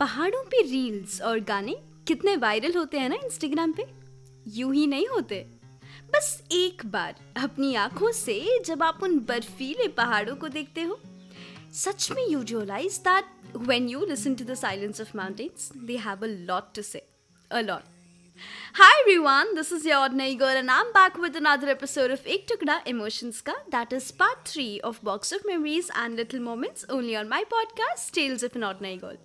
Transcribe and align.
पहाड़ों 0.00 0.42
पे 0.50 0.60
रील्स 0.62 1.20
और 1.28 1.40
गाने 1.44 1.76
कितने 2.08 2.34
वायरल 2.42 2.76
होते 2.76 2.98
हैं 2.98 3.08
ना 3.08 3.16
इंस्टाग्राम 3.24 3.72
पे 3.78 3.86
यूँ 4.56 4.74
ही 4.74 4.86
नहीं 4.86 5.06
होते 5.08 5.40
बस 6.14 6.42
एक 6.52 6.84
बार 6.90 7.16
अपनी 7.44 7.74
आँखों 7.74 8.12
से 8.12 8.38
जब 8.66 8.82
आप 8.82 9.02
उन 9.02 9.18
बर्फीले 9.28 9.88
पहाड़ों 9.96 10.36
को 10.36 10.48
देखते 10.48 10.82
हो 10.82 10.98
सच 11.74 12.10
में 12.10 12.24
you 12.28 12.42
realise 12.42 13.00
that 13.08 13.56
when 13.56 13.88
you 13.88 14.04
listen 14.08 14.34
to 14.34 14.44
the 14.44 14.54
silence 14.62 15.00
of 15.00 15.16
mountains 15.16 15.70
they 15.90 15.96
have 16.06 16.24
a 16.24 16.28
lot 16.50 16.74
to 16.74 16.82
say 16.82 17.06
a 17.50 17.60
lot 17.60 17.96
Hi 18.78 18.88
everyone, 18.96 19.48
this 19.54 19.70
is 19.76 19.86
your 19.86 19.96
ordinary 20.00 20.34
girl 20.42 20.58
and 20.58 20.72
I'm 20.72 20.92
back 20.96 21.16
with 21.22 21.38
another 21.40 21.70
episode 21.72 22.12
of 22.16 22.28
Ek 22.34 22.44
Tukda 22.50 22.76
Emotions 22.92 23.40
Ka. 23.48 23.54
That 23.72 23.96
is 23.98 24.10
part 24.20 24.52
3 24.52 24.66
of 24.90 25.00
Box 25.08 25.34
of 25.38 25.48
Memories 25.48 25.90
and 26.02 26.22
Little 26.22 26.44
Moments 26.44 26.86
only 26.98 27.16
on 27.22 27.32
my 27.34 27.42
podcast 27.54 28.12
Tales 28.20 28.46
of 28.50 28.60
an 28.60 28.68
Ordinary 28.68 29.00
Girl. 29.06 29.18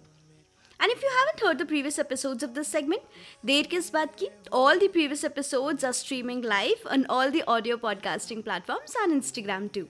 And 0.84 0.92
if 0.92 1.06
you 1.06 1.10
haven't 1.10 1.32
heard 1.32 1.58
the 1.58 1.68
previous 1.68 2.00
episode 2.00 2.44
of 2.44 2.52
this 2.52 2.68
segment 2.68 3.02
there 3.46 3.68
किस 3.68 3.94
बात 3.94 4.16
की 4.16 4.28
all 4.54 4.80
the 4.80 4.90
previous 4.92 5.26
episode 5.26 5.86
are 5.86 5.92
streaming 5.92 6.46
live 6.46 6.76
and 6.92 7.06
all 7.10 7.30
the 7.30 7.42
audio 7.42 7.78
podcasting 7.78 8.44
platforms 8.44 8.96
and 8.96 9.14
Instagram 9.14 9.68
too 9.68 9.82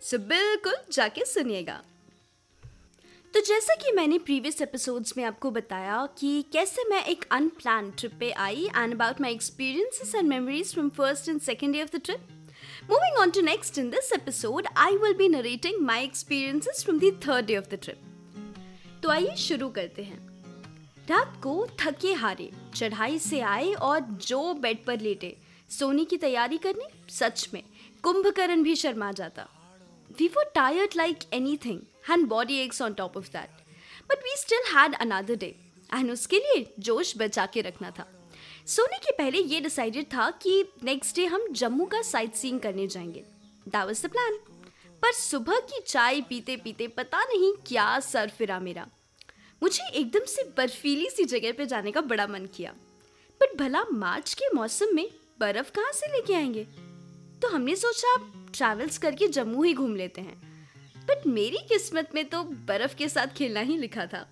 so 0.00 0.18
बिल्कुल 0.18 0.74
जाके 0.92 1.24
सुनिएगा 1.24 1.82
तो 3.34 3.40
जैसा 3.40 3.74
कि 3.74 3.92
मैंने 3.92 4.18
प्रीवियस 4.18 4.62
एपिसोड्स 4.62 5.16
में 5.16 5.24
आपको 5.24 5.50
बताया 5.50 6.08
कि 6.18 6.44
कैसे 6.52 6.84
मैं 6.88 7.04
एक 7.04 7.24
अनप्लान 7.30 7.90
ट्रिप 7.90 8.12
पे 8.20 8.30
I 8.30 8.64
and 8.64 8.94
about 8.94 9.20
my 9.20 9.32
experiences 9.32 10.14
and 10.14 10.28
memories 10.28 10.72
from 10.72 10.88
first 10.88 11.28
and 11.28 11.40
second 11.40 11.72
day 11.72 11.82
of 11.82 11.96
the 11.96 12.00
trip 12.04 12.28
moving 12.90 13.18
on 13.18 13.30
to 13.30 13.40
next 13.40 13.78
in 13.78 13.90
this 13.90 14.12
episode 14.12 14.66
I 14.76 14.96
will 14.96 15.14
be 15.14 15.28
narrating 15.28 15.80
my 15.80 16.04
experiences 16.04 16.84
from 16.84 16.98
the 16.98 17.20
day 17.46 17.56
of 17.56 17.64
the 17.64 17.78
trip 17.82 18.00
तो 19.02 19.08
आइए 19.08 19.36
शुरू 19.36 19.68
करते 19.68 20.02
हैं। 20.02 20.25
रात 21.10 21.34
को 21.42 21.66
थके 21.80 22.12
हारे, 22.12 22.50
चढ़ाई 22.74 23.18
से 23.18 23.40
आए 23.40 23.72
और 23.72 24.00
जो 24.00 24.54
बेड 24.54 24.84
पर 24.84 25.00
लेटे। 25.00 25.36
सोने 25.70 26.04
की 26.04 26.16
तैयारी 26.16 26.58
करने, 26.58 26.88
सच 27.08 27.48
में, 27.54 27.62
कुंभकर्ण 28.02 28.62
भी 28.62 28.74
शर्मा 28.76 29.10
जाता। 29.12 29.46
We 30.18 30.28
were 30.28 30.50
tired 30.54 30.96
like 30.96 31.18
anything 31.56 31.80
and 32.10 32.26
body 32.26 32.58
aches 32.58 32.82
on 32.82 32.94
top 32.94 33.16
of 33.16 33.28
that 33.28 33.62
but 34.10 34.24
we 34.24 34.34
still 34.36 34.62
had 34.76 34.94
another 34.94 35.36
day 35.36 35.54
and 35.94 36.10
उसके 36.10 36.38
लिए 36.38 36.66
जोश 36.78 37.14
बचा 37.16 37.46
के 37.46 37.60
रखना 37.60 37.90
था। 37.90 38.08
सोने 38.66 38.98
के 38.98 39.12
पहले 39.12 39.38
ये 39.38 39.60
डिसाइडेड 39.60 40.06
था 40.06 40.30
कि 40.42 40.62
नेक्स्ट 40.84 41.16
डे 41.16 41.26
हम 41.26 41.48
जम्मू 41.52 41.84
का 41.84 42.02
साइट 42.02 42.34
सीइंग 42.34 42.60
करने 42.60 42.86
जाएँगे। 42.86 43.24
दैट 43.68 43.84
वाज 43.84 44.04
द 44.06 44.10
प्लान 44.10 44.38
पर 45.02 45.12
सुबह 45.12 45.60
की 45.60 45.82
चाय 45.86 46.20
पीते 46.20 46.56
पीते 46.56 46.88
पता 46.88 47.24
नहीं 47.24 47.52
क्या 47.66 47.98
सर 48.00 48.28
फिरा 48.28 48.60
मेरा। 48.60 48.86
मुझे 49.62 49.88
एकदम 49.88 50.24
से 50.24 50.42
बर्फीली 50.56 51.08
सी 51.10 51.24
जगह 51.24 51.52
पे 51.52 51.66
जाने 51.66 51.92
का 51.92 52.00
बड़ा 52.00 52.26
मन 52.26 52.46
किया। 52.46 52.72
बट 53.40 53.58
भला 53.58 53.84
मार्च 53.84 54.34
के 54.34 54.54
मौसम 54.54 54.86
में 54.92 55.10
बर्फ़ 55.40 55.70
कहाँ 55.70 55.92
से 55.92 56.12
लेके 56.12 56.34
आएँगे? 56.34 56.64
तो 57.42 57.48
हमने 57.48 57.76
सोचा 57.76 58.16
ट्रैवल्स 58.54 58.98
करके 58.98 59.28
जम्मू 59.28 59.62
ही 59.62 59.74
घूम 59.74 59.96
लेते 59.96 60.20
हैं। 60.20 60.46
बट 60.96 61.26
मेरी 61.26 61.56
किस्मत 61.56 62.10
में 62.14 62.24
तो 62.24 62.42
बर्फ़ 62.42 62.94
के 62.94 63.08
साथ 63.08 63.26
खेलना 63.26 63.60
ही 63.60 63.76
लिखा 63.78 64.06
था। 64.06 64.28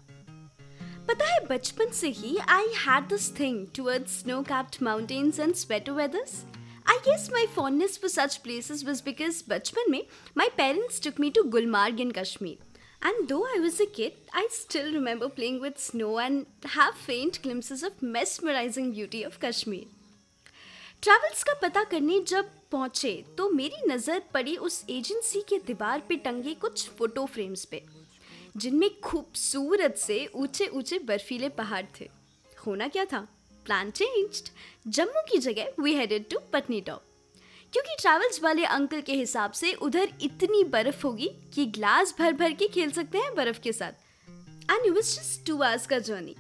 पता 1.09 1.25
है 1.25 1.47
बचपन 1.47 1.91
से 1.91 2.09
ही 2.09 2.37
I 2.37 2.67
had 2.67 3.05
this 3.05 3.39
thing 3.41 3.67
towards 3.77 4.21
snow 4.21 4.43
capped 4.43 4.77
mountains 4.83 5.41
and 5.41 5.55
sweater 5.55 5.93
weathers 5.93 6.45
I 6.87 6.97
guess 6.97 7.29
my 7.33 7.47
fondness 7.47 7.99
for 7.99 8.11
such 8.11 8.37
places 8.37 8.85
was 8.85 9.05
because 9.05 9.43
बचपन 9.49 9.91
में 9.91 10.07
my 10.37 10.49
parents 10.49 11.03
took 11.03 11.21
me 11.21 11.31
to 11.31 11.43
Gulmarg 11.43 12.01
in 12.01 12.11
Kashmir 12.11 12.74
And 13.05 13.29
though 13.29 13.45
I 13.45 13.59
was 13.61 13.81
a 13.81 13.87
kid, 13.87 14.15
I 14.33 14.49
still 14.51 14.93
remember 14.93 15.29
playing 15.29 15.61
with 15.61 15.79
snow 15.79 16.19
and 16.19 16.47
have 16.65 16.95
faint 16.97 17.43
glimpses 17.43 17.83
of 17.83 18.03
mesmerizing 18.03 18.93
beauty 18.93 19.23
of 19.23 19.39
Kashmir. 19.41 19.85
Travels 21.03 21.43
का 21.45 21.55
पता 21.63 21.83
करने 21.85 22.19
जब 22.29 22.49
पहुँचे 22.73 23.13
तो 23.39 23.49
मेरी 23.51 23.83
नज़र 23.89 24.23
पड़ी 24.35 24.57
उस 24.67 24.85
एजेंसी 24.91 25.41
के 25.49 25.59
दीवार 25.67 26.03
पे 26.09 26.17
टंगे 26.25 26.55
कुछ 26.61 26.89
फ़ोटो 26.99 27.25
फ्रेम्स 27.35 27.65
पे 27.73 27.83
जिनमें 28.57 28.89
खूबसूरत 29.05 29.97
से 29.99 30.19
ऊँचे 30.35 30.67
ऊँचे 30.79 30.99
बर्फीले 31.09 31.49
पहाड़ 31.59 31.85
थे 32.01 32.09
होना 32.67 32.89
क्या 32.89 33.05
था 33.13 33.21
प्लान 33.67 33.91
चेंज्ड 33.91 34.49
जम्मू 34.97 35.23
की 35.33 35.39
जगह 35.49 35.83
we 35.83 35.95
headed 35.97 36.29
to 36.31 36.39
Patni 36.53 36.81
top 36.87 37.14
क्योंकि 37.75 37.95
ट्रैवल्स 38.01 38.43
वाले 38.43 38.65
अंकल 38.65 39.01
के 39.01 39.13
हिसाब 39.13 39.53
से 39.53 39.73
उधर 39.83 40.09
इतनी 40.23 40.63
बर्फ़ 40.65 41.03
होगी 41.07 41.29
कि 41.55 41.65
ग्लास 41.67 42.15
भर 42.19 42.33
भर 42.33 42.53
के 42.53 42.69
खेल 42.69 42.91
सकते 42.91 43.19
हैं 43.19 43.35
बर्फ़ 43.35 43.59
के 43.61 43.73
साथ। 43.73 43.93
And 44.71 44.87
it 44.87 44.95
just 44.95 45.47
two 45.47 45.63
hours 45.63 45.87
का 45.87 45.99
जर्नी 45.99 46.35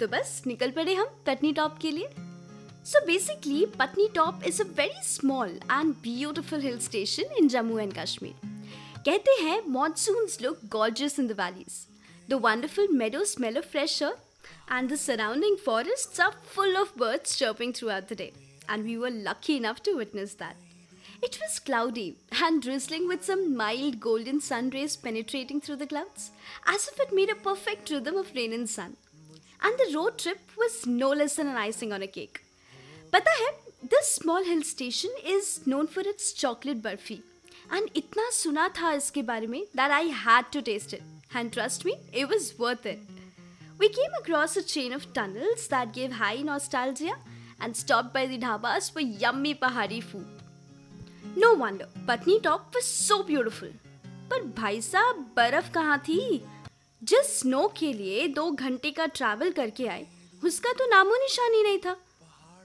तो 0.00 0.06
बस, 0.06 0.42
निकल 0.46 0.70
पड़े 0.70 0.94
हम 0.94 1.06
पटनी 1.26 1.52
टॉप 1.52 1.78
के 1.82 1.90
लिए। 1.90 2.08
So 2.84 3.04
basically 3.06 3.64
Patnitop 4.14 4.42
is 4.46 4.62
a 4.62 4.66
very 4.78 5.02
small 5.04 5.50
and 5.50 5.94
beautiful 6.02 6.60
hill 6.60 6.78
station 6.78 7.36
in 7.38 7.48
Jammu 7.48 7.78
and 7.78 7.94
Kashmir 7.98 8.34
कहते 9.06 9.42
हैं 9.42 9.62
monsoons 9.68 10.40
look 10.42 10.60
gorgeous 10.72 11.18
in 11.18 11.26
the 11.26 11.40
valleys 11.40 11.86
the 12.30 12.40
wonderful 12.44 12.88
meadow 12.92 13.24
smell 13.24 13.58
of 13.58 13.66
fresh 13.66 14.02
earth 14.02 14.24
and 14.70 14.90
the 14.90 14.96
surrounding 14.96 15.56
forests 15.66 16.18
are 16.18 16.32
full 16.54 16.76
of 16.76 16.94
birds 16.96 17.36
chirping 17.36 17.72
throughout 17.72 18.08
the 18.08 18.14
day. 18.14 18.32
and 18.68 18.84
we 18.84 18.96
were 18.98 19.10
lucky 19.10 19.56
enough 19.56 19.82
to 19.84 19.96
witness 19.96 20.34
that. 20.34 20.56
It 21.22 21.38
was 21.40 21.58
cloudy 21.58 22.16
and 22.42 22.60
drizzling 22.60 23.08
with 23.08 23.24
some 23.24 23.56
mild 23.56 23.98
golden 24.00 24.40
sun 24.40 24.70
rays 24.70 24.96
penetrating 24.96 25.60
through 25.60 25.76
the 25.76 25.86
clouds, 25.86 26.30
as 26.66 26.88
if 26.88 27.00
it 27.00 27.14
made 27.14 27.30
a 27.30 27.34
perfect 27.34 27.90
rhythm 27.90 28.16
of 28.16 28.34
rain 28.34 28.52
and 28.52 28.68
sun. 28.68 28.96
And 29.62 29.78
the 29.78 29.96
road 29.96 30.18
trip 30.18 30.40
was 30.58 30.86
no 30.86 31.10
less 31.10 31.36
than 31.36 31.46
an 31.46 31.56
icing 31.56 31.92
on 31.92 32.02
a 32.02 32.06
cake. 32.06 32.42
But 33.10 33.26
hai, 33.26 33.54
this 33.82 34.12
small 34.12 34.44
hill 34.44 34.62
station 34.62 35.10
is 35.24 35.66
known 35.66 35.86
for 35.86 36.00
its 36.00 36.32
chocolate 36.32 36.82
burfi. 36.82 37.22
And 37.70 37.92
itna 37.94 38.30
suna 38.30 38.68
tha 38.74 38.94
iske 39.00 39.24
bare 39.24 39.48
mein 39.48 39.66
that 39.74 39.90
I 39.90 40.02
had 40.24 40.52
to 40.52 40.60
taste 40.60 40.92
it. 40.92 41.02
And 41.32 41.52
trust 41.52 41.84
me, 41.84 41.94
it 42.12 42.28
was 42.28 42.58
worth 42.58 42.84
it. 42.84 42.98
We 43.78 43.88
came 43.88 44.12
across 44.20 44.56
a 44.56 44.62
chain 44.62 44.92
of 44.92 45.12
tunnels 45.14 45.68
that 45.68 45.92
gave 45.92 46.12
high 46.12 46.42
nostalgia 46.42 47.14
and 47.60 47.76
stopped 47.76 48.12
by 48.14 48.26
the 48.26 48.38
dhabas 48.38 48.90
for 48.92 49.00
yummy 49.00 49.54
pahari 49.54 50.00
food. 50.02 50.26
No 51.38 51.54
wonder 51.54 51.88
Patnitop 52.40 52.70
was 52.76 52.84
so 52.84 53.22
beautiful 53.22 53.68
पर 54.30 54.42
भाई 54.56 54.80
साहब 54.80 55.32
बर्फ़ 55.36 55.70
कहाँ 55.72 55.98
थी 55.98 56.44
जिस 57.02 57.40
snow 57.40 57.66
के 57.68 57.92
लिए 57.92 58.28
दो 58.28 58.50
घंटे 58.50 58.90
का 58.90 59.06
ट्रैवल 59.06 59.50
करके 59.50 59.86
आए 59.86 60.06
उसका 60.44 60.72
तो 60.72 60.86
नामो 60.90 61.14
निशान 61.14 61.52
नहीं 61.62 61.78
था 61.78 61.96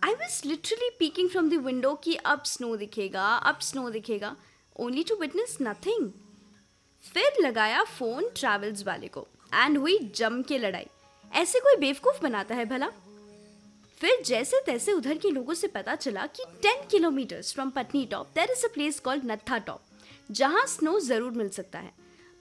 I 0.04 0.14
was 0.14 0.48
literally 0.48 0.90
peeking 1.00 1.30
from 1.30 1.50
the 1.50 1.54
window 1.54 1.94
कि 1.96 2.16
अब 2.16 2.44
स्नो 2.44 2.76
दिखेगा 2.76 3.36
अब 3.36 3.60
स्नो 3.60 3.90
दिखेगा 3.90 4.36
ओनली 4.80 5.04
टू 5.04 5.16
विटनेस 5.16 5.58
नथिंग 5.62 6.10
फिर 7.14 7.42
लगाया 7.42 7.84
फ़ोन 7.84 8.30
ट्रैवल्स 8.36 8.86
वाले 8.86 9.08
को 9.08 9.28
एंड 9.54 9.78
हुई 9.78 9.98
जम 10.16 10.42
के 10.42 10.58
लड़ाई। 10.58 10.88
ऐसे 11.34 11.60
कोई 11.60 11.76
बेवकूफ़ 11.76 12.22
बनाता 12.24 12.56
है 12.56 12.66
भला? 12.66 12.88
फिर 14.02 14.22
जैसे 14.26 14.60
तैसे 14.66 14.94
उधर 14.94 15.18
के 15.18 15.30
लोगों 15.30 15.54
से 15.54 15.68
पता 15.68 15.96
चला 15.96 16.26
कि 16.26 16.44
10 16.64 16.86
kilometres 16.92 17.54
from 17.54 17.70
Patnitop 18.06 18.28
there 18.36 18.52
is 18.52 18.66
a 18.66 18.70
place 18.74 19.00
called 19.00 19.26
Nathatop 19.58 19.82
जहाँ 20.32 20.66
स्नो 20.68 21.00
ज़रूर 21.00 21.32
मिल 21.32 21.50
सकता 21.50 21.80
है। 21.80 21.92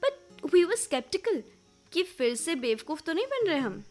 बट 0.03 0.45
वी 0.55 0.65
वर 0.65 0.77
स्केप्टिकल 0.77 1.43
कि 1.93 2.03
फिर 2.03 2.35
से 2.35 2.55
बेवकूफ़ 2.55 3.03
तो 3.03 3.13
नहीं 3.13 3.27
बन 3.27 3.49
रहे 3.49 3.59
हम। 3.59 3.83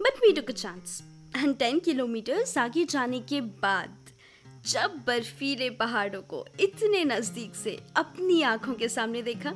But 0.00 0.18
we 0.18 0.32
took 0.32 0.50
a 0.50 0.54
chance 0.54 1.02
and 1.36 1.56
ten 1.58 1.78
kilometres 1.78 2.56
आगे 2.58 2.84
जाने 2.84 3.20
के 3.20 3.40
बाद, 3.40 3.96
जब 4.66 5.02
बर्फीले 5.06 5.70
पहाड़ों 5.70 6.22
को 6.22 6.46
इतने 6.60 7.04
नज़दीक 7.04 7.54
से 7.54 7.78
अपनी 7.96 8.42
आँखों 8.44 8.74
के 8.74 8.88
सामने 8.88 9.22
देखा 9.22 9.54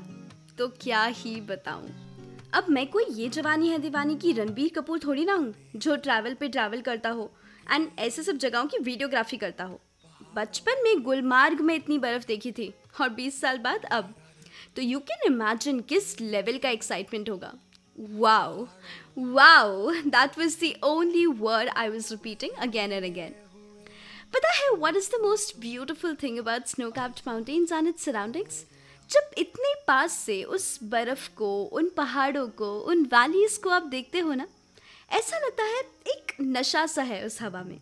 तो 0.58 0.68
क्या 0.80 1.04
ही 1.04 1.40
बताऊँ। 1.40 1.88
अब 2.54 2.66
मैं 2.70 2.86
कोई 2.86 3.04
ये 3.14 3.28
जवानी 3.28 3.68
है 3.68 3.78
दीवानी 3.78 4.14
की 4.16 4.32
रणबीर 4.32 4.70
कपूर 4.76 4.98
थोड़ी 4.98 5.24
ना 5.24 5.32
हूँ, 5.32 5.54
जो 5.76 5.96
ट्रैवल 5.96 6.34
पे 6.34 6.48
ट्रैवल 6.48 6.80
करता 6.80 7.10
हो 7.10 7.30
एंड 7.66 7.88
ऐसे 7.98 8.22
सब 8.22 8.36
जगहों 8.36 8.64
की 8.66 8.78
वीडियोग्राफी 8.78 9.36
करता 9.36 9.64
हो। 9.64 9.80
बचपन 10.34 10.82
में 10.84 11.02
गुलमार्ग 11.02 11.60
में 11.60 11.74
इतनी 11.74 11.98
बर्फ़ 11.98 12.26
देखी 12.26 12.52
थी, 12.52 12.72
और 13.00 13.08
20 13.10 13.40
साल 13.40 13.58
बाद 13.58 13.84
अब। 13.84 14.14
तो 14.76 14.82
यू 14.82 14.98
कैन 15.00 15.26
इमेजिन 15.26 15.80
किस 15.88 16.20
लेवल 16.20 16.58
का 16.58 16.68
एक्साइटमेंट 16.70 17.30
होगा। 17.30 17.52
Wow 17.98 18.66
wow 19.16 19.90
that 19.92 20.38
was 20.38 20.56
the 20.62 20.72
only 20.84 21.24
word 21.26 21.70
I 21.70 21.88
was 21.88 22.10
repeating 22.10 22.58
again 22.58 22.92
and 22.92 23.04
again 23.04 23.34
पता 24.34 24.52
है 24.54 24.70
what 24.72 24.96
is 24.96 25.10
the 25.10 25.20
most 25.22 25.58
beautiful 25.60 26.16
thing 26.22 26.38
about 26.38 26.66
snow 26.66 26.90
capped 26.90 27.20
mountains 27.26 27.72
and 27.72 27.88
its 27.88 28.04
surroundings 28.04 28.64
जब 29.10 29.30
इतने 29.38 29.74
पास 29.86 30.12
से 30.12 30.42
उस 30.44 30.78
बर्फ़ 30.82 31.28
को, 31.36 31.64
उन 31.64 31.88
पहाड़ों 31.88 32.46
को, 32.48 32.78
उन 32.80 33.04
वैलीज 33.04 33.56
को 33.56 33.70
आप 33.70 33.82
देखते 33.82 34.18
हो 34.18 34.34
ना, 34.34 34.46
ऐसा 35.10 35.38
लगता 35.38 35.64
है 35.64 35.80
एक 36.06 36.32
नशा 36.40 36.86
सा 36.86 37.02
है 37.02 37.24
उस 37.26 37.40
हवा 37.42 37.62
में। 37.62 37.80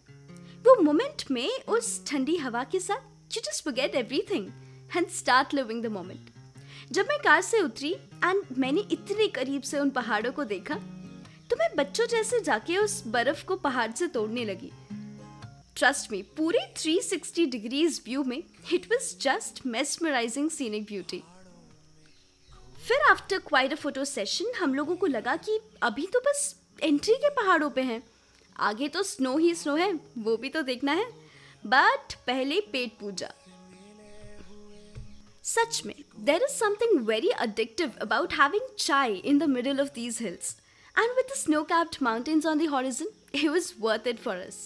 वो 0.67 0.81
मोमेंट 0.83 1.25
में 1.31 1.49
उस 1.69 2.07
ठंडी 2.07 2.37
हवा 2.37 2.65
के 2.65 2.81
साथ 2.81 3.37
you 3.37 3.41
just 3.41 3.65
forget 3.65 3.95
everything 3.95 4.47
and 4.97 5.09
start 5.09 5.55
living 5.55 5.83
the 5.83 5.87
moment 5.87 6.31
जब 6.93 7.07
मैं 7.09 7.19
कार 7.19 7.41
से 7.43 7.61
उतरी 7.61 7.93
एंड 8.25 8.43
मैंने 8.59 8.81
इतने 8.93 9.27
करीब 9.29 9.63
से 9.63 9.79
उन 9.79 9.91
पहाड़ों 9.91 10.33
को 10.33 10.45
देखा 10.45 10.75
तो 11.51 11.57
मैं 11.57 11.69
बच्चों 11.77 12.07
जैसे 12.07 12.41
जाके 12.41 12.79
उस 12.79 13.03
बर्फ़ 13.07 13.45
को 13.45 13.57
पहाड़ 13.57 13.91
से 13.93 14.07
तोड़ने 14.07 14.45
लगी। 14.45 14.71
ट्रस्ट 15.79 16.13
मी 16.13 16.23
पूरे 16.37 16.59
360 16.77 17.47
डिग्रीज 17.51 18.01
व्यू 18.07 18.25
में 18.25 18.43
it 18.73 18.87
was 18.87 19.15
just 19.21 19.67
mesmerising 19.67 20.51
scenic 20.51 20.85
beauty 20.85 21.23
फिर 22.89 23.11
after 23.11 23.39
quite 23.39 23.73
a 23.73 23.77
photo 23.77 24.05
session 24.05 24.53
हम 24.59 24.75
लोगों 24.75 24.97
को 24.97 25.07
लगा 25.07 25.37
कि 25.37 25.59
अभी 25.83 26.07
तो 26.07 26.21
बस 26.21 26.55
एंट्री 26.83 27.15
के 27.15 27.29
पहाड़ों 27.31 27.71
पे 27.71 27.83
हैं। 27.83 28.03
आगे 28.57 28.89
तो 28.89 29.03
स्नो 29.03 29.37
ही 29.37 29.55
स्नो 29.55 29.75
है, 29.77 29.93
वो 30.19 30.37
भी 30.37 30.49
तो 30.49 30.63
देखना 30.63 30.93
है। 30.93 31.05
बट 31.65 32.15
पहले 32.27 32.61
पेट 32.61 32.93
पूजा। 33.01 33.31
सच 35.45 35.83
में 35.87 35.95
there 36.21 36.43
is 36.43 36.57
something 36.57 37.01
very 37.07 37.29
addictive 37.39 37.93
about 38.01 38.33
having 38.33 38.69
chai 38.79 39.15
in 39.15 39.39
the 39.39 39.43
middle 39.43 39.81
of 39.81 39.89
these 39.95 40.19
hills 40.23 40.57
and 40.97 41.11
with 41.11 41.33
the 41.33 41.37
snow 41.37 41.63
capped 41.65 41.97
mountains 42.03 42.47
on 42.47 42.59
the 42.59 42.69
horizon 42.69 43.09
it 43.35 43.49
was 43.49 43.73
worth 43.81 44.07
it 44.07 44.19
for 44.19 44.37
us 44.37 44.61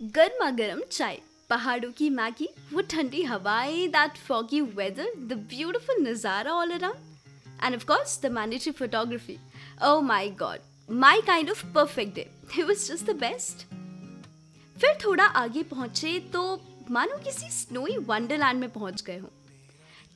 गर्मा 0.00 0.50
गर्म 0.50 0.80
चाय 0.92 1.18
पहाड़ों 1.50 1.90
की 1.92 2.08
मैगी 2.10 2.48
वो 2.72 2.80
ठंडी 2.90 3.22
हवाएँ 3.22 3.86
that 3.88 4.16
foggy 4.18 4.60
weather 4.60 5.12
the 5.28 5.32
beautiful 5.50 6.02
नज़ारा 6.06 6.52
all 6.52 6.70
around 6.70 7.08
and 7.60 7.74
of 7.74 7.84
course 7.86 8.16
the 8.16 8.30
mandatory 8.30 8.72
photography. 8.72 9.38
Oh 9.80 10.00
my 10.02 10.28
god, 10.30 10.60
my 10.88 11.20
kind 11.26 11.50
of 11.50 11.62
perfect 11.74 12.14
day. 12.14 12.28
It 12.58 12.66
was 12.66 12.88
just 12.88 13.06
the 13.06 13.16
best. 13.16 13.64
फिर 14.76 14.96
थोड़ा 15.04 15.24
आगे 15.24 15.62
पहुँचे 15.70 16.18
तो 16.32 16.42
मानो 16.90 17.16
किसी 17.24 17.50
स्नोई 17.52 17.96
वंडरलैंड 18.06 18.60
में 18.60 18.68
पहुँच 18.70 19.02
गए 19.06 19.18
हो 19.18 19.30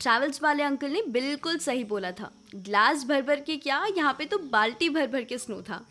ट्रैवल्स 0.01 0.41
वाले 0.43 0.63
अंकल 0.63 0.91
ने 0.91 1.01
बिल्कुल 1.11 1.57
सही 1.57 1.83
बोला 1.83 2.11
था 2.11 2.31
ग्लास 2.55 3.03
भर 3.07 3.21
भर 3.21 3.39
के 3.41 3.57
क्या 3.57 3.85
यहाँ 3.97 4.13
पे 4.17 4.25
तो 4.25 4.37
बाल्टी 4.51 4.89
भर 4.89 5.07
भर 5.07 5.23
के 5.23 5.37
स्नो 5.37 5.61
था 5.61 5.85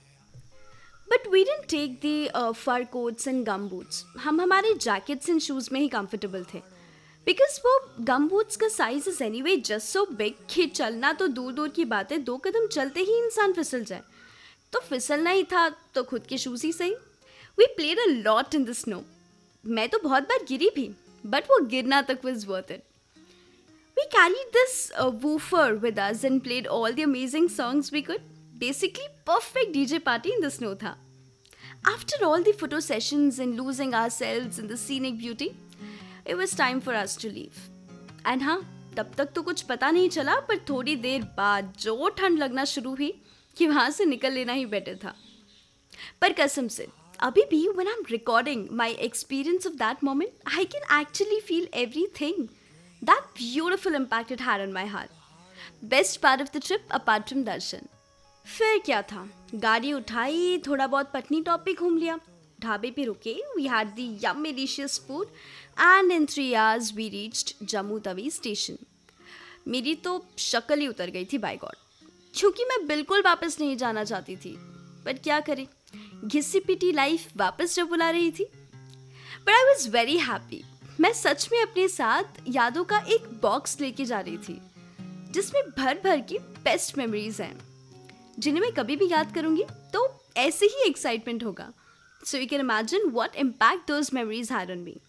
but 1.08 1.26
we 1.32 1.42
didn't 1.44 1.66
take 1.70 1.92
the 2.02 2.28
fur 2.56 2.84
coats 2.92 3.28
and 3.28 3.44
gum 3.46 3.68
boots 3.68 4.04
हम 4.20 4.40
हमारे 4.40 4.72
जैकेट्स 4.74 5.28
एंड 5.28 5.40
शूज़ 5.40 5.68
में 5.72 5.80
ही 5.80 5.88
कंफर्टेबल 5.88 6.44
थे. 6.54 6.58
बिकॉज़ 7.26 7.58
वो 7.66 7.78
गम 8.04 8.28
बूट्स 8.28 8.56
का 8.56 8.68
size 8.68 9.08
is 9.08 9.22
anyway 9.42 9.56
just 9.56 9.88
so 9.88 10.04
big 10.16 10.34
कि 10.50 10.66
चलना 10.66 11.12
तो 11.12 11.28
दूर 11.28 11.52
दूर 11.52 11.68
की 11.76 11.84
बात 11.84 12.12
है 12.12 12.18
दो 12.22 12.36
कदम 12.46 12.66
चलते 12.66 13.00
ही 13.00 13.18
इंसान 13.18 13.52
फिसल 13.52 13.84
जाए। 13.84 14.02
तो 14.72 14.80
फिसलना 14.88 15.30
ही 15.30 15.44
था 15.52 15.68
तो 15.94 16.02
खुद 16.02 16.26
के 16.28 16.38
शूज़ 16.38 16.66
ही 16.66 16.72
सही। 16.72 16.94
We 17.58 17.66
played 17.76 17.98
a 17.98 18.06
lot 18.06 18.54
in 18.54 18.64
the 18.64 18.72
snow 18.72 19.02
मैं 19.64 19.88
तो 19.88 19.98
बहुत 19.98 20.22
बार 20.28 20.44
गिरी 20.48 20.70
भी 20.74 20.90
बट 21.24 21.50
वो 21.50 21.64
गिरना 21.66 22.02
तक 22.02 22.24
was 22.24 22.46
worth 22.46 22.70
it 22.70 22.82
carried 24.12 24.50
this 24.54 24.74
uh, 25.02 25.10
woofer 25.22 25.76
with 25.84 25.98
us 25.98 26.20
and 26.28 26.42
played 26.42 26.66
all 26.74 26.92
the 26.98 27.04
amazing 27.04 27.46
songs 27.54 27.90
we 27.94 28.02
could. 28.08 28.26
basically 28.58 29.06
perfect 29.24 29.74
DJ 29.74 30.02
party 30.02 30.32
in 30.32 30.40
the 30.40 30.50
snow 30.50 30.74
tha. 30.74 30.96
After 31.86 32.24
all 32.24 32.42
the 32.42 32.52
photo 32.52 32.80
sessions 32.80 33.38
and 33.38 33.60
losing 33.60 33.94
ourselves 33.94 34.58
in 34.58 34.68
the 34.68 34.76
scenic 34.76 35.18
beauty, 35.18 35.54
it 36.24 36.36
was 36.36 36.54
time 36.54 36.80
for 36.80 36.94
us 36.94 37.16
to 37.16 37.30
leave. 37.30 37.68
And 38.24 38.42
ha, 38.42 38.58
तब 38.96 39.10
तक 39.18 39.32
तो 39.34 39.42
कुछ 39.42 39.62
पता 39.68 39.90
नहीं 39.90 40.08
चला 40.08 40.34
पर 40.48 40.58
थोड़ी 40.68 40.94
देर 40.96 41.22
बाद 41.36 41.72
जो 41.80 42.08
ठंड 42.18 42.38
लगना 42.38 42.64
शुरू 42.72 42.90
हुई 42.90 43.12
कि 43.56 43.66
वहाँ 43.66 43.88
से 43.90 44.04
निकल 44.04 44.32
लेना 44.32 44.52
ही 44.52 44.66
बेटर 44.66 44.96
था 45.04 45.14
पर 46.20 46.32
कसम 46.40 46.68
से 46.68 46.86
अभी 47.22 47.44
भी 47.50 47.66
when 47.68 47.88
I 47.88 47.92
am 47.92 48.04
recording 48.10 48.66
my 48.78 48.92
experience 49.08 49.66
of 49.66 49.74
that 49.82 50.04
moment 50.04 50.54
I 50.54 50.64
can 50.74 51.00
actually 51.00 51.40
feel 51.48 51.68
everything 52.20 52.46
that 53.02 53.24
beautiful 53.38 53.96
impact 53.96 54.32
it 54.32 54.42
had 54.42 54.62
on 54.62 54.72
my 54.72 54.86
heart 54.94 55.84
best 55.90 56.20
part 56.20 56.42
of 56.42 56.56
the 56.56 56.62
trip 56.66 56.92
apart 57.00 57.28
from 57.28 57.44
दर्शन 57.44 57.88
फिर 58.46 58.78
क्या 58.78 59.02
था? 59.02 59.28
गाड़ी 59.54 59.92
उठाई, 59.92 60.58
थोड़ा 60.58 60.86
बहुत 60.86 61.10
पटनी 61.12 61.42
टॉप 61.42 61.68
घूम 61.70 61.96
लिया। 61.98 62.18
ढाबे 62.60 62.90
पे 62.90 63.04
रुके 63.04 63.34
we 63.56 63.66
had 63.66 63.88
the 63.88 64.06
yum 64.24 64.44
delicious 64.44 64.98
food 65.08 65.26
and 65.80 66.12
in 66.12 66.26
three 66.26 66.52
hours 66.54 66.92
we 66.94 67.08
reached 67.08 67.66
Jammu 67.66 67.98
Tawi 67.98 68.30
station 68.30 68.76
मेरी 69.68 69.94
तो 69.94 70.24
शक्ल 70.38 70.78
ही 70.80 70.88
उतर 70.88 71.10
गई 71.10 71.24
थी 71.24 71.38
बाई 71.38 71.56
गॉड 71.56 71.76
क्योंकि 72.34 72.64
मैं 72.64 72.86
बिल्कुल 72.86 73.22
वापस 73.22 73.56
नहीं 73.60 73.76
जाना 73.76 74.04
चाहती 74.04 74.36
थी। 74.36 74.54
बट 75.06 75.22
क्या 75.22 75.40
करें? 75.40 75.66
घिसी 76.24 76.60
पिटी 76.60 76.92
लाइफ 76.92 77.36
वापस 77.36 77.74
जब 77.76 77.88
बुला 77.88 78.10
रही 78.10 78.30
थी। 78.30 78.44
But 78.44 79.50
I 79.50 79.64
was 79.64 79.88
very 79.90 80.18
happy 80.18 80.62
मैं 81.00 81.12
सच 81.12 81.48
में 81.52 81.60
अपने 81.62 81.88
साथ 81.88 82.40
यादों 82.48 82.84
का 82.84 82.98
एक 82.98 83.28
बॉक्स 83.42 83.80
लेके 83.80 84.04
जा 84.04 84.20
रही 84.20 84.38
थी, 84.38 84.60
जिसमें 85.30 85.62
भर 85.78 86.00
भर 86.04 86.20
की 86.20 86.38
बेस्ट 86.38 86.98
मेमोरीज 86.98 87.40
हैं। 87.40 87.73
जिन्हें 88.38 88.60
मैं 88.62 88.72
कभी 88.72 88.96
भी 88.96 89.08
याद 89.10 89.34
करूँगी 89.34 89.64
तो 89.92 90.08
ऐसे 90.36 90.66
ही 90.66 90.88
एक्साइटमेंट 90.88 91.44
होगा 91.44 91.72
So 92.24 92.38
you 92.38 92.48
can 92.48 92.60
imagine 92.60 93.10
what 93.12 93.34
impact 93.36 93.86
those 93.86 94.10
memories 94.10 94.48
had 94.48 94.70
on 94.70 94.82
me. 94.84 95.00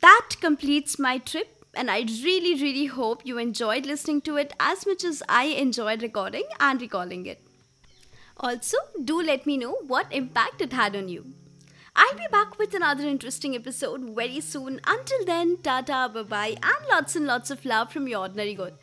That 0.00 0.36
completes 0.40 0.98
my 0.98 1.18
trip, 1.18 1.64
and 1.74 1.90
I 1.90 2.00
really, 2.24 2.54
really 2.60 2.86
hope 2.86 3.26
you 3.26 3.38
enjoyed 3.38 3.84
listening 3.84 4.20
to 4.22 4.36
it 4.36 4.52
as 4.60 4.86
much 4.86 5.04
as 5.04 5.22
I 5.28 5.44
enjoyed 5.62 6.02
recording 6.02 6.44
and 6.60 6.80
recalling 6.80 7.26
it. 7.26 7.40
Also, 8.36 8.78
do 9.04 9.20
let 9.20 9.44
me 9.44 9.56
know 9.56 9.72
what 9.86 10.12
impact 10.12 10.60
it 10.60 10.72
had 10.72 10.94
on 10.94 11.08
you. 11.08 11.24
I'll 11.94 12.16
be 12.16 12.26
back 12.30 12.58
with 12.58 12.74
another 12.74 13.06
interesting 13.06 13.54
episode 13.54 14.02
very 14.16 14.40
soon. 14.40 14.80
Until 14.86 15.24
then, 15.24 15.58
tata, 15.62 16.10
bye 16.14 16.22
bye, 16.22 16.56
and 16.62 16.88
lots 16.88 17.16
and 17.16 17.26
lots 17.26 17.50
of 17.50 17.64
love 17.64 17.92
from 17.92 18.08
your 18.08 18.20
ordinary 18.20 18.54
good. 18.54 18.74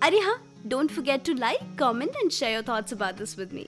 Ariha, 0.00 0.38
don't 0.68 0.90
forget 0.90 1.24
to 1.24 1.34
like, 1.34 1.76
comment, 1.76 2.14
and 2.20 2.32
share 2.32 2.52
your 2.52 2.62
thoughts 2.62 2.92
about 2.92 3.16
this 3.16 3.36
with 3.36 3.52
me. 3.52 3.66